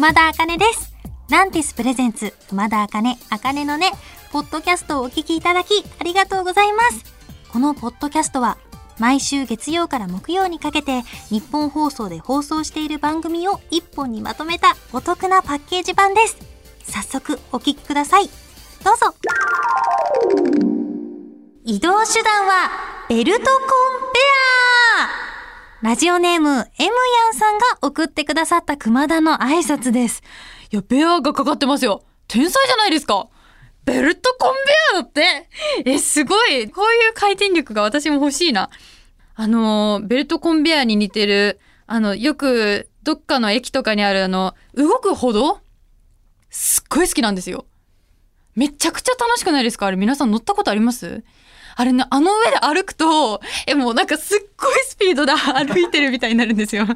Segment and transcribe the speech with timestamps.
[0.00, 0.94] 熊田茜です。
[1.28, 3.92] ランティスプレゼンツ、熊田茜、茜のね、
[4.32, 7.04] ポッドキャストをお聞きいただき、ありがとうございます。
[7.52, 8.56] このポッドキャストは、
[8.98, 16.38] 毎週月曜から木曜にかけて、日本放送で放送している番組を一本にまとめたお得なパッケージ版です。
[16.84, 18.30] 早速、お聞きください。
[18.82, 19.14] どうぞ。
[21.66, 22.70] 移動手段は、
[23.10, 24.09] ベルトコン
[25.82, 30.22] ラジオネーム、エムヤンさんが送ってくださった熊田の挨拶です。
[30.70, 32.04] いや、ベアがかかってますよ。
[32.28, 33.28] 天才じゃないですか。
[33.86, 34.54] ベルトコン
[34.92, 35.48] ベアだって。
[35.86, 36.68] え、すごい。
[36.68, 38.68] こういう回転力が私も欲しいな。
[39.34, 45.60] あの、ベルトコンベアに似てる、あの、よくどっかの駅とかにあるあの、動く歩道？
[46.50, 47.64] すっごい好きなんですよ。
[48.54, 49.86] めちゃくちゃ楽しくないですか？
[49.86, 51.24] あれ皆さん乗ったことあります？
[51.80, 56.84] あれね、あの上で歩くと、え、もうなんかすっごいスピードで歩いてるみたいになるんですよ。
[56.84, 56.94] なん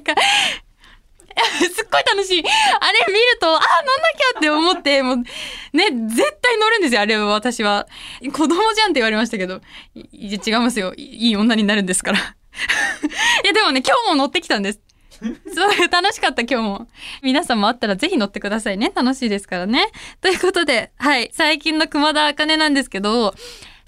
[0.00, 0.14] か、
[1.74, 2.42] すっごい楽しい。
[2.42, 3.62] あれ見ると、ああ、乗んな
[4.16, 5.24] きゃって思って、もう、ね、
[6.14, 7.86] 絶対乗るんですよ、あれは私は。
[8.32, 9.60] 子供じゃんって言われましたけど。
[9.94, 10.94] いい違いますよ。
[10.96, 12.18] いい女になるんですから。
[13.44, 14.80] いや、でもね、今日も乗ってきたんです。
[15.54, 16.88] そう、楽しかった今日も。
[17.22, 18.90] 皆さんもあったらぜひ乗ってくださいね。
[18.94, 19.88] 楽しいですからね。
[20.20, 23.34] ということで、はい、最近の熊田茜なんですけど、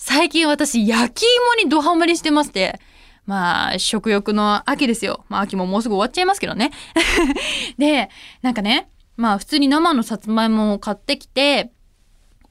[0.05, 2.81] 最近私、焼き芋にドハマりしてまして、
[3.25, 5.25] まあ、食欲の秋ですよ。
[5.29, 6.73] まあ、秋ももうすぐ終わっちゃいますけどね。
[7.79, 8.11] で、
[8.43, 11.71] なんかね、まあ、普通に生のさつまいもを買ってきて、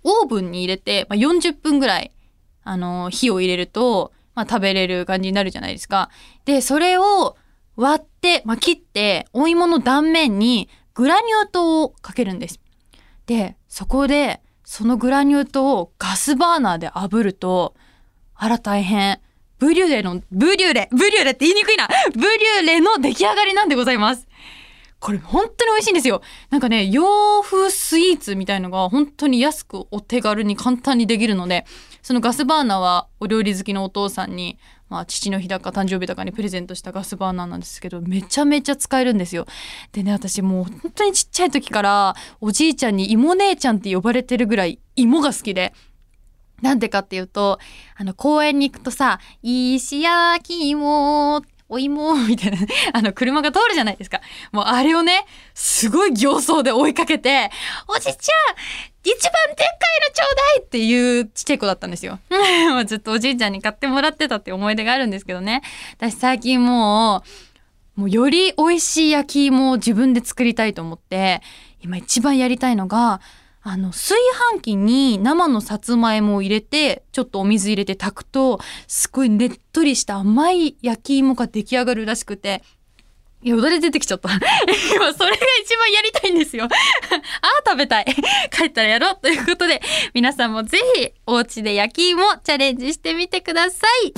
[0.04, 2.12] オーブンに入れて、まあ、40分ぐらい、
[2.64, 6.10] あの、火を入れると、まあ、食べれる感じになるじゃないですか。
[6.46, 7.36] で、それを
[7.76, 12.62] 割って、まあ、切って、お芋の断面にグラニュー糖をかけるんです。
[13.26, 14.40] で、そこで、
[14.74, 17.76] そのグラニュー糖をガスバーナーで炙ると、
[18.34, 19.20] あら大変。
[19.60, 21.90] ブリュレの、ブリュレ、ブリュレって言いにくいな。
[22.14, 24.30] ブリュレの出来上がりなんでございます。
[25.02, 26.22] これ本当に美味しいんですよ。
[26.52, 31.66] なんかね、洋風スイーツみたいのが本当に安くお手軽に簡単にできるので、
[32.02, 34.58] そのガスバーナーはお料理好きのお父さんに、
[34.92, 39.48] まあ父の日だか誕生日だかにプレゼントしたガスバーナーなんですけど、めちゃめちゃ使えるんですよ。
[39.94, 45.74] でね、私もう本当にちっちゃい時からおじいちゃんに芋姉ちゃんって呼ばれてるぐらい芋が好きで、
[46.62, 47.58] なんでかっていうと、
[47.96, 52.58] あの、公園に行くとさ、石焼き芋っ、お芋、みたいな、
[52.92, 54.20] あの、車が通るじゃないですか。
[54.52, 57.50] もうあれをね、すごい形相で追いかけて、
[57.88, 58.16] おじちゃん、
[59.04, 59.68] 一番でっかい
[60.08, 62.20] のちょうだいっていうちっちゃい子だったんですよ。
[62.86, 65.62] ずっとおじいちゃんに買ってもらってたって思い出があるんですけどね。
[65.98, 67.24] 私最近も
[67.96, 71.42] う、もうより美味しい焼き芋を自分で作りたいと思って、
[71.82, 73.22] 今一番やりたいのが、
[73.64, 74.16] あの、炊
[74.56, 82.64] 飯器に生のさつまいもを入れて、ちょっとお水入れて炊くと、すごいねっとりした甘い焼き芋が出来上がるらしくて、
[83.44, 84.30] よだれ出てきちゃった。
[84.96, 86.66] 今、それが一番やりたいんですよ。
[86.66, 86.72] ああ、
[87.66, 88.06] 食べたい。
[88.52, 89.20] 帰ったらやろう。
[89.22, 89.82] ということで、
[90.14, 94.14] 皆さんもぜひ、お家で焼き芋チャレンジしてみてください。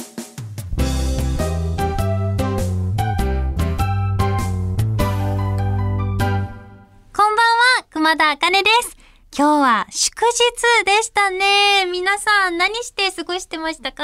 [7.14, 7.46] こんばん
[7.80, 9.03] は、熊田茜です。
[9.36, 11.88] 今日は祝日でしたね。
[11.92, 14.04] 皆さん何して過ごしてましたか？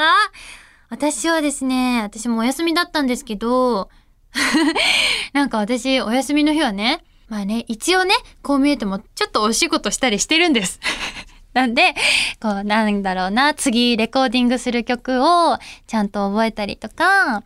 [0.88, 3.90] 私はですね、私もお休みだったんですけど、
[5.32, 10.80] なんか私お休みの日はね、まあね、一応ね、こう見えてもちょっとお仕事したりしてるんです。
[11.54, 11.94] なんで、
[12.40, 17.44] こう、なんだろうな、次レコーディングする曲をちゃんと覚えたりとか、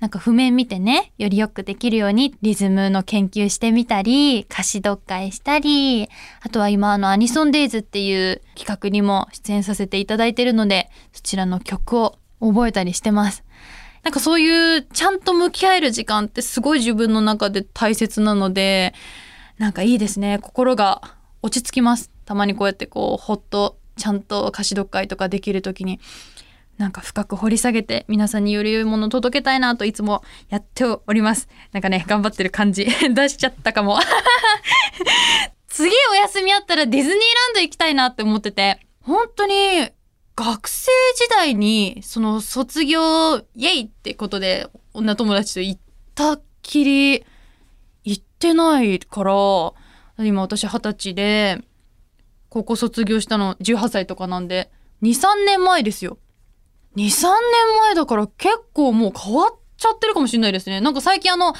[0.00, 6.08] なんか譜面見てね、よりよくできるようにリズムの研究してみたり、歌詞読解したり、
[6.40, 13.44] あとは今あのアニソンデイズっていう企画にも出演させていただいてるので、そちらの曲を覚えたりしてます。
[14.02, 18.94] なんかそういうちゃんと向き合える時間ってすごい自分の中で大切なので、
[19.58, 20.38] なんかいいですね。
[20.40, 21.02] 心が
[21.42, 22.10] 落ち着きます。
[22.24, 26.00] たまにこうやってこう、ほっとちゃんと歌詞読解とかできるときに。
[26.80, 31.46] なんか深く掘り下げて皆さんにより良いものを届けたいなといつもやっております。
[31.72, 33.98] なんかね、頑張ってる感じ 出しちゃったかも。
[35.68, 39.90] 次お休みあったらディズニーランド行きたいなって思ってて、本当に
[40.34, 45.80] 学生時代にその卒業イエイってことで女友達と行っ
[46.14, 47.26] たっきり
[48.04, 49.34] 行ってないから、
[50.24, 51.60] 今私二十歳で
[52.48, 54.70] 高校卒業したの18歳とかなんで、
[55.02, 56.16] 2、3年前ですよ。
[56.96, 57.34] 2、3年
[57.82, 60.80] 前だから結構もう変わっちゃってるかもしれないですね。
[60.80, 61.54] なんか最近あの、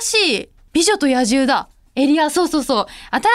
[0.00, 1.68] 新しい美女と野獣だ。
[1.94, 2.86] エリア、そうそうそう。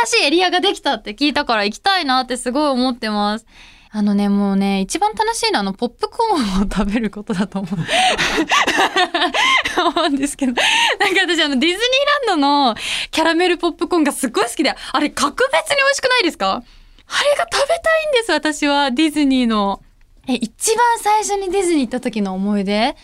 [0.07, 3.45] 新しいエリアができたって聞いたから行きたいなってすごい思ってます。
[3.89, 7.75] あのね、もうね、一番楽しいのはあの、ポップコーンを食べることだと思う。
[7.77, 7.83] も
[10.01, 11.79] ううんですけど、なんか私あのディズニー
[12.29, 12.75] ランドの
[13.11, 16.51] キャラメルポップコーンがすっごい好きで、あれ格別に美味しくないですか？
[16.55, 19.81] あれが食べたいんです、私は、ディズニーの。
[20.27, 22.73] え、一番最初にディズニー行った時の思い出？
[22.73, 22.95] え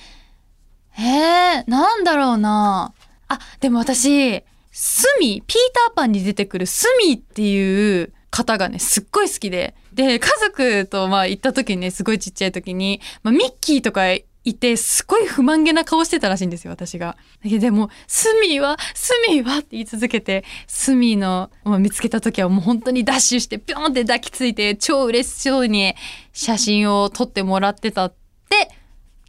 [0.97, 2.93] ー、なんだろうな
[3.27, 9.75] あ、でも私、スミ、ピーターパンに出てくるスミっていう方がね、すっごい好きで。
[9.93, 14.01] で、家族とまあ行った時にね、すごいちっちゃい時に、まあ、ミッキーとか
[14.43, 17.17] いて、すごい不満げな顔してたらしいんですよ、私が。
[17.43, 25.95] でも、スミーは、スミーはって言い続けて、スミーの、まあ、見つけた時はもう本当にダッシュして、ぴょんって抱きついて、超嬉しそうに
[26.33, 28.13] 写真を撮ってもらってたっ
[28.49, 28.69] て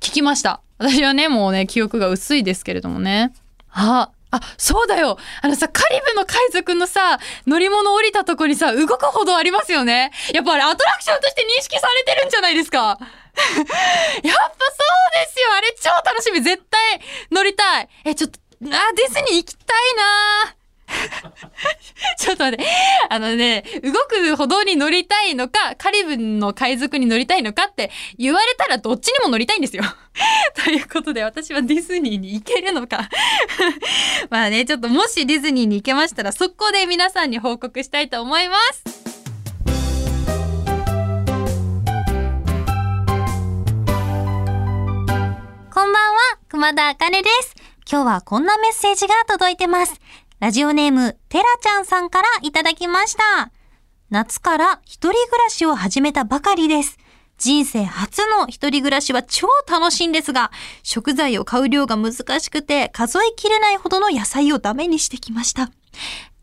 [0.01, 0.61] 聞きました。
[0.79, 3.33] 私はね、もうね、記憶が薄いですけれどもね。
[3.71, 13.15] あ、あ、そうだよあのさ、カリブの海賊のさ、乗り物降りたとこにさ、動く歩道ありますよねやっぱあれアトラクションとして認識されてるんじゃないですかやっぱそう
[14.23, 17.01] ですよあれ超楽しみ絶対
[17.31, 20.57] 乗りたいえ、ちょっと、あ、ディズニー行きたいな
[22.19, 22.65] ちょっと待って。
[23.09, 29.83] あのね、動く歩道に乗りたいのか、カリブンの海賊に乗りたいのかって言われたらどっちにも乗りたいんですよ。
[30.65, 33.09] ということで私はディズニーに行けるのか。
[34.31, 38.94] まあね、ちょっともしディズニーに行けましたら速攻で皆さんに報告したいと思います。
[46.65, 47.55] 熊田あかねです。
[47.87, 50.01] 今日はこんなメッセージが届いてます。
[50.41, 53.53] ラジオネーム、てらちゃんさんからいただきました。
[54.09, 56.97] 夏から一人暮らしを始めたばかりです。
[57.37, 60.51] 人生初の一人暮らしは超楽しいんですが、
[60.83, 65.71] 食材を買う量が難しくて数えきれないほどの野菜をダメにしてきました。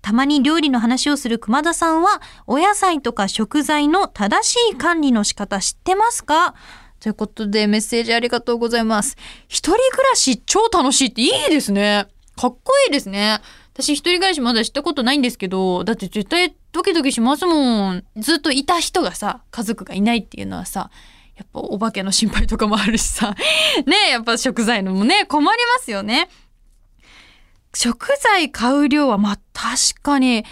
[0.03, 6.53] たまに料理の話をする熊田さんは、お野菜とか食材の正しい管理の仕方知ってますか？
[7.01, 9.17] ということでメッセージありがとうございます。
[9.47, 12.05] 一人暮らし超楽しいっていいですね。
[12.37, 13.39] かっこいいですね。
[13.73, 18.03] 私一人暮らしまだ知ったことないんですけど、だって絶対ドキドキしますもん。
[18.17, 20.91] ずっといた人がさ、家族がいないっていうのはさ、
[21.35, 23.35] やっぱお化けの心配とかもあるしさ。
[23.87, 26.29] ねやっぱ食材のもね、困りますよね。
[27.73, 30.45] 食材買う量はまあ確かに、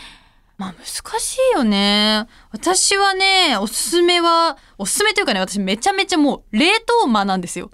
[0.59, 2.27] まあ難しいよね。
[2.51, 7.71] 私はね、おすすめは、おすすめというかね、私めちゃめちゃもう冷凍魔なんですよ。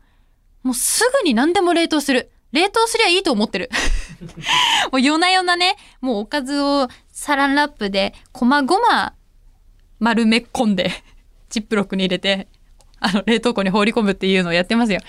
[0.61, 2.31] もうすぐに何でも冷凍する。
[2.51, 3.71] 冷凍すりゃいいと思ってる。
[4.93, 9.15] もう夜な夜なね、もうおかずをサランラップで、こまごま
[9.99, 10.91] 丸め込んで、
[11.49, 12.47] ジップロックに入れて、
[12.99, 14.99] あの、冷凍庫に放り込むっていうのをやってますよ。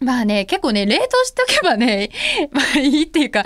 [0.00, 2.10] まあね、結構ね、冷凍しておけばね、
[2.52, 3.44] まあいいっていうか、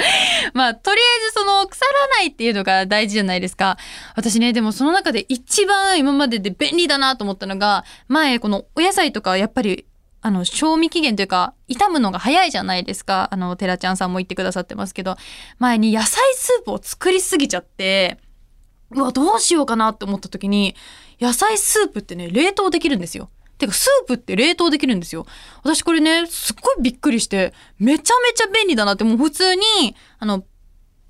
[0.53, 3.77] まあとりあえずその腐らないっていうのが大事じゃないですか。
[4.15, 9.87] 私ね、でもその中で一番今までで便利だなと思ったのが、前このお野菜とかやっぱり
[10.27, 13.29] あの、賞味期限というか、傷むのが早いじゃないですか。
[13.31, 15.19] あの、テラちゃんさんも言ってくださってますけど、
[15.59, 18.17] 前に野菜スープを作りすぎちゃって、
[18.93, 20.77] うわ、どうしようかなって思った時に、
[21.21, 23.29] 野菜スープってね、冷凍できるんですよ。
[23.59, 25.27] てか、スープって冷凍できるんですよ。
[25.63, 29.63] 私これね、すっごいびっくりして、めちゃめちゃ便利だなって、もう普通に、
[30.19, 30.45] あの、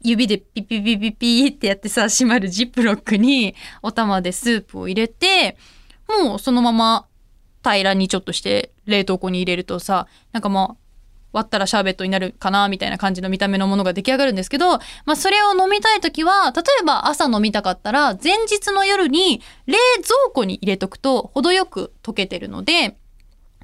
[0.00, 5.56] 指でピピピピピってやってさ、閉まるジップロックにお玉でスープを入れて、
[6.08, 7.06] もうそのまま
[7.64, 10.84] 平らにちょっとして冷凍庫に入れるとさなんかまあ
[11.35, 22.97] 割ったらシャーベットになるかなみたいな感じの見た目のものが出来上がるんですけど、まあそれを飲みたい時は、例えば朝飲みたかったら、前日の夜に冷蔵庫に入れとくと程よく溶けてるので、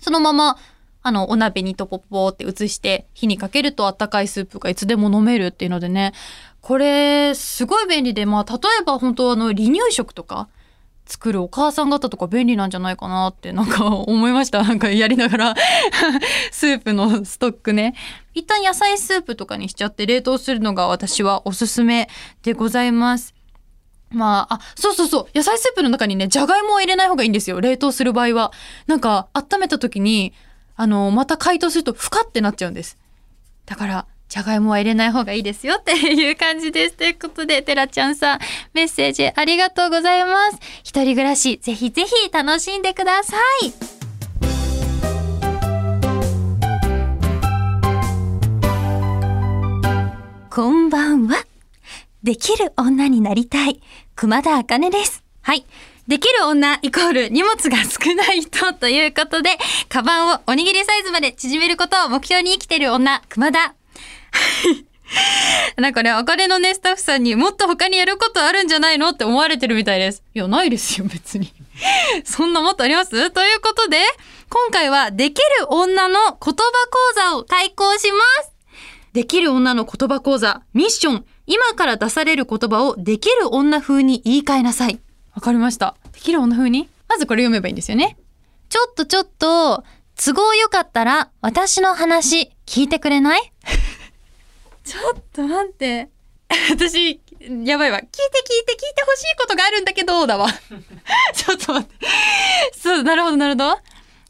[0.01, 0.59] そのまま、
[1.03, 6.13] あの、お鍋にトポポって移して火にかけるとあったかいスープがいつでも飲めるっていうのでね、
[6.61, 10.49] これ、すごい便利で、まあ例えば本当あの離乳食とか、
[11.11, 14.63] 作るお母さん方とか便利なんじゃないかなってなんか思いました。
[14.65, 15.55] なんかやりながら
[16.53, 17.95] スープのストックね。
[18.33, 22.09] 一旦野菜スープとかにしちゃって冷凍するのが私はおすすめ
[22.45, 23.35] でございます。
[24.11, 25.27] まあ、あ、そうそうそう。
[25.35, 27.61] 野菜スープの中にね、じゃがいもを入れない方がいいんですよ。
[27.61, 28.53] 冷凍する場合は。
[28.87, 30.33] なんか、温めた時に、
[30.77, 32.99] あの、また解凍すると、ふかってなっちゃうんです。
[33.67, 36.95] だから、じゃがいもは入れない方がいいですよっていう感じです。
[36.95, 38.39] ということで、てらちゃんさん、
[38.73, 40.59] メッセージありがとうございます。
[40.85, 43.73] 一人暮らし、ぜひぜひ楽しんでください。
[50.49, 51.45] こんばんは。
[52.23, 53.81] できる女になりたい、
[54.15, 55.25] 熊田茜です。
[55.43, 55.67] はい。
[56.07, 59.51] できる女イコール荷物が少ない人ということで、
[59.89, 63.75] カバンをおにぎりサイズまで縮めることを目標に生きている女、熊田
[65.77, 70.23] なんかね、あかねのね、スタッフさんにもっと他にやることあるんじゃないのって思われてるみたいです。
[70.35, 71.53] いや、ないですよ、別に。
[72.25, 73.31] そんなもっとあります？
[73.31, 73.99] ということで、
[74.49, 76.55] 今回はできる女の言葉講
[77.15, 78.53] 座を開講します。
[79.13, 81.25] できる女の言葉講座、ミッション。
[81.47, 85.01] 今から出される言葉をできる女風に言い換えなさい。
[85.35, 85.97] わかりました。
[86.13, 86.89] できる女風に？
[87.09, 88.17] まずこれ読めばいいんですよね。
[88.69, 89.83] ちょっとちょっと、
[90.23, 93.50] 都合よかったら私の話聞いてくれない？
[94.91, 96.09] ちょっと待って。
[96.71, 97.21] 私、
[97.65, 97.99] やばいわ。
[97.99, 100.49] 聞いて聞いて聞いてほしいことがあるんだけど、だわ。
[101.33, 102.07] ちょっと待って。
[102.77, 103.79] そう、なるほど、なるほど。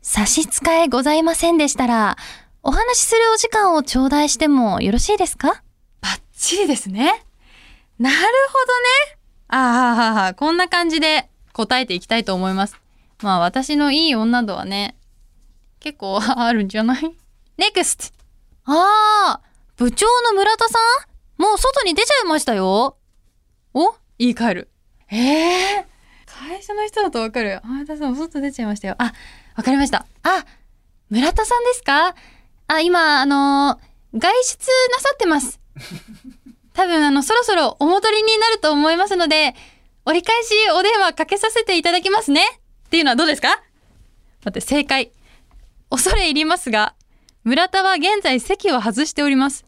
[0.02, 2.16] 差し支えございませんでしたら、
[2.62, 5.62] お話しするお時間を頂戴してもよろしいですか？
[6.02, 7.24] バッチリですね。
[7.98, 8.26] なるほど
[8.82, 9.18] ね。
[9.48, 12.76] ああ、こんな感じで答えていきたいと思います。
[13.22, 14.94] まあ私のいい女度はね、
[15.80, 17.14] 結構あるんじゃない
[17.58, 18.12] ?NEXT!
[18.66, 19.40] ああ、
[19.80, 20.78] 部長の村田さ
[21.38, 21.42] ん？
[21.42, 22.99] もう外に出ちゃいましたよ。
[23.72, 23.94] お？
[24.18, 24.70] 言い換える。
[25.10, 25.16] え
[25.78, 25.87] え
[26.26, 27.56] 会社の人だとわかる。
[27.56, 28.96] あ、私も外出ちゃいましたよ。
[28.99, 29.14] あ、
[29.56, 30.04] わかりました。
[30.22, 30.44] あ、
[31.08, 32.14] 村田さんですか？
[32.66, 35.58] あ、今、あのー外出なさってます。
[36.75, 39.54] 多分、あの、そろそろお戻りになると思いますので、
[40.04, 42.42] 折り返しお電話かけさせていただきますね。
[42.87, 43.62] っていうのはどうですか？
[44.44, 45.10] 待って、正解。
[45.88, 46.94] 恐れ入りますが、
[47.44, 49.64] 村田は現在席を外しております。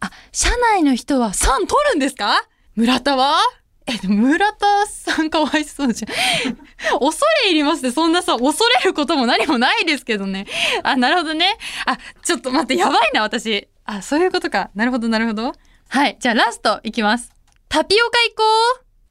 [0.00, 2.48] あ、社内の人は3取るんですか？
[2.76, 3.38] 村田は？
[3.86, 6.08] え、村田さんかわいそうじゃ
[6.50, 6.54] ん。
[6.98, 10.46] 恐れ入りますって、そんなさ、恐れることも何もないですけどね。
[10.82, 11.56] あ、なるほどね。
[11.86, 13.66] あ、ちょっと待って、やばいな、私。
[13.84, 14.70] あ、そういうことか。
[14.74, 15.54] なるほど、なるほど。
[15.88, 16.18] はい。
[16.20, 17.32] じゃあラストいきます。
[17.70, 18.42] タピオカ行こ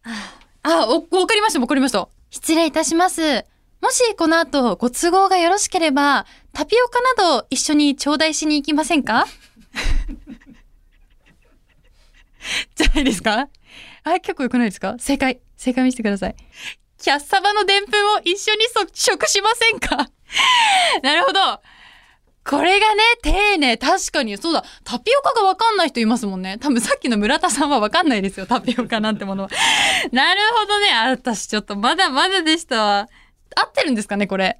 [0.05, 0.09] う。
[0.61, 2.07] あ、お、わかりました、わかりました。
[2.29, 3.45] 失礼いたします。
[3.81, 9.25] もしこの後ご都合がよろしければ、タピオカなど一緒に頂戴しに行きませんか？
[12.75, 13.49] じゃないですか？
[14.03, 14.95] あ、結構良くないですか？
[14.99, 15.39] 正解。
[15.55, 16.35] 正解見せてください。
[16.99, 20.09] キャッサバのでんぷんを一緒にそ食しませんか？
[21.03, 21.39] なるほど。
[22.49, 23.75] これがね、丁寧。
[23.75, 24.63] 確かに、そうだ。
[24.85, 26.57] タピオカがわかんない人いますもんね。
[26.59, 28.45] 多分さっきの村田さんはわかんないですよ。
[28.45, 29.49] タピオカなんてものは。
[30.13, 30.91] なるほどね。
[30.93, 33.09] あ、私ちょっとまだまだでしたわ。
[33.53, 34.59] 合ってるんですかね、これ？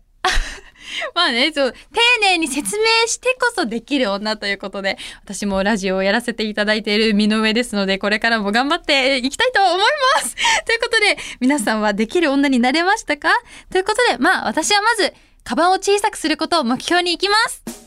[1.13, 1.77] まあね、そう、丁
[2.21, 9.77] 寧に説明してこそできる女ということで、私もラジオをやらせていただいている身の上ですので、これからも頑張っていきたいと思い
[10.15, 10.35] ます。
[10.65, 13.29] ということで、皆さんはできる女になれましたか？
[13.71, 15.13] ということで、まあ私はまず、
[15.43, 17.86] カバンを小さくすることを目標に行きます。